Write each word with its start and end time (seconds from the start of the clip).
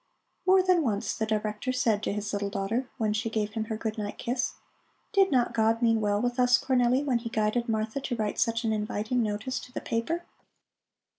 More 0.47 0.63
than 0.63 0.81
once 0.81 1.15
the 1.15 1.27
Director 1.27 1.71
said 1.71 2.01
to 2.01 2.11
his 2.11 2.33
little 2.33 2.49
daughter, 2.49 2.89
when 2.97 3.13
she 3.13 3.29
gave 3.29 3.51
him 3.51 3.65
her 3.65 3.77
goodnight 3.77 4.17
kiss: 4.17 4.55
"Did 5.13 5.29
not 5.31 5.53
God 5.53 5.83
mean 5.83 6.01
well 6.01 6.19
with 6.19 6.39
us, 6.39 6.57
Cornelli, 6.57 7.05
when 7.05 7.19
he 7.19 7.29
guided 7.29 7.69
Martha 7.69 8.01
to 8.01 8.15
write 8.15 8.39
such 8.39 8.63
an 8.63 8.73
inviting 8.73 9.21
notice 9.21 9.59
to 9.59 9.71
the 9.71 9.79
paper?" 9.79 10.23